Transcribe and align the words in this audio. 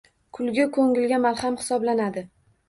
Kulgu 0.37 0.63
ko‘ngilga 0.77 1.19
malham 1.27 1.61
hisoblanadi. 1.61 2.25